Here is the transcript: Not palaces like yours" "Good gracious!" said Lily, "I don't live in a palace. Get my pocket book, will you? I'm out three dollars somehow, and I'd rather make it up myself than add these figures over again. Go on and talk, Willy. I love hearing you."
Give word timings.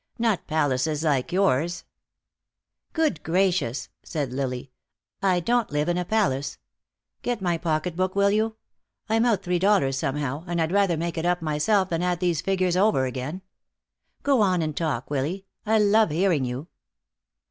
Not 0.17 0.47
palaces 0.47 1.03
like 1.03 1.31
yours" 1.31 1.83
"Good 2.93 3.21
gracious!" 3.21 3.89
said 4.01 4.33
Lily, 4.33 4.71
"I 5.21 5.39
don't 5.39 5.69
live 5.69 5.87
in 5.87 5.97
a 5.99 6.05
palace. 6.05 6.57
Get 7.21 7.39
my 7.39 7.59
pocket 7.59 7.95
book, 7.95 8.15
will 8.15 8.31
you? 8.31 8.55
I'm 9.09 9.25
out 9.25 9.43
three 9.43 9.59
dollars 9.59 9.99
somehow, 9.99 10.43
and 10.47 10.59
I'd 10.59 10.71
rather 10.71 10.97
make 10.97 11.19
it 11.19 11.25
up 11.27 11.43
myself 11.43 11.89
than 11.89 12.01
add 12.01 12.19
these 12.19 12.41
figures 12.41 12.75
over 12.75 13.05
again. 13.05 13.43
Go 14.23 14.41
on 14.41 14.63
and 14.63 14.75
talk, 14.75 15.11
Willy. 15.11 15.45
I 15.67 15.77
love 15.77 16.09
hearing 16.09 16.45
you." 16.45 16.69